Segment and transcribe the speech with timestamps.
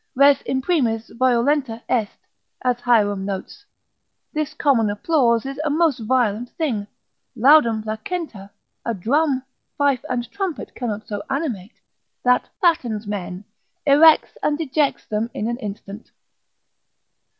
[0.15, 2.09] Res imprimis violenta est,
[2.63, 3.63] as Hierom notes,
[4.33, 6.87] this common applause is a most violent thing,
[7.35, 8.49] laudum placenta,
[8.83, 9.43] a drum,
[9.77, 11.73] fife, and trumpet cannot so animate;
[12.23, 13.45] that fattens men,
[13.85, 16.09] erects and dejects them in an instant.